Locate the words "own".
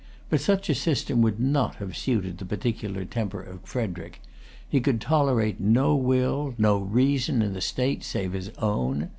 8.57-9.09